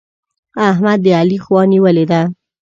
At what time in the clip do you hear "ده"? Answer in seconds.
2.11-2.21